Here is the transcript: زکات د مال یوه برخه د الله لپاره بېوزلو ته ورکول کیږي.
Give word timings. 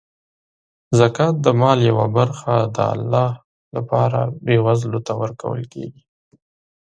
زکات 0.99 1.35
د 1.45 1.47
مال 1.61 1.79
یوه 1.89 2.07
برخه 2.17 2.53
د 2.75 2.77
الله 2.93 3.29
لپاره 3.75 4.19
بېوزلو 4.45 4.99
ته 5.07 5.13
ورکول 5.21 5.61
کیږي. 5.73 6.01